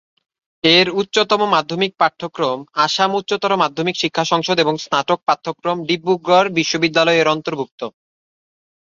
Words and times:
এর 0.63 0.87
উচ্চতম 1.01 1.41
মাধ্যমিক 1.55 1.91
পাঠ্যক্রম 2.01 2.57
আসাম 2.85 3.11
উচ্চতর 3.15 3.53
মাধ্যমিক 3.63 3.95
শিক্ষা 3.99 4.25
সংসদ 4.31 4.57
এবং 4.59 4.75
স্নাতক 4.83 5.19
পাঠ্যক্রম 5.27 5.77
ডিব্রুগড় 5.89 6.47
বিশ্ববিদ্যালয়-এর 6.57 7.27
অন্তর্ভুক্ত। 7.27 7.81